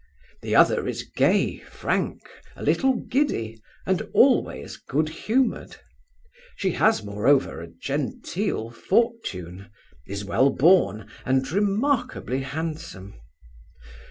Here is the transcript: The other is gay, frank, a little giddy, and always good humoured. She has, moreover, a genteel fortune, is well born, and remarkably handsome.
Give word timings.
The 0.41 0.55
other 0.55 0.87
is 0.87 1.03
gay, 1.03 1.59
frank, 1.59 2.21
a 2.55 2.63
little 2.63 2.95
giddy, 2.95 3.61
and 3.85 4.01
always 4.15 4.77
good 4.77 5.09
humoured. 5.09 5.75
She 6.55 6.71
has, 6.71 7.03
moreover, 7.03 7.61
a 7.61 7.67
genteel 7.67 8.71
fortune, 8.71 9.69
is 10.07 10.25
well 10.25 10.49
born, 10.49 11.05
and 11.23 11.47
remarkably 11.51 12.39
handsome. 12.39 13.13